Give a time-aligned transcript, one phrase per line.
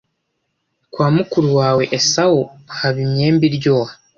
[0.91, 2.41] kwa mukuru wawe Esawu
[2.77, 3.93] haba imyembe iryoha